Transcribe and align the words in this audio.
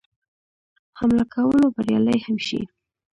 حمله 0.99 1.25
کولو 1.33 1.65
بریالی 1.75 2.17
هم 2.25 2.37
شي. 2.47 2.61